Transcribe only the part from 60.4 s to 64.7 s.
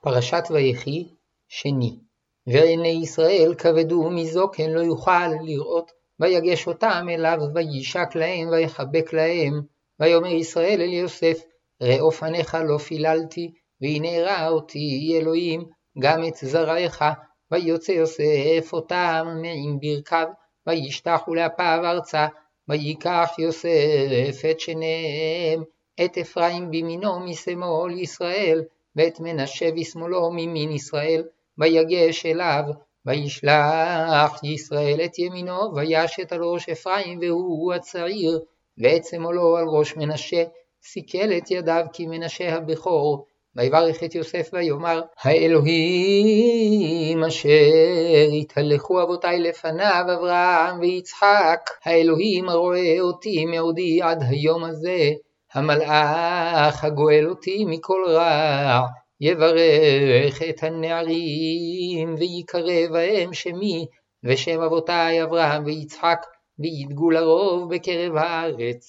את הנערים, ויקרא בהם שמי, ושם